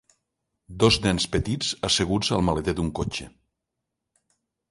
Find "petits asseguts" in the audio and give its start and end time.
1.35-2.33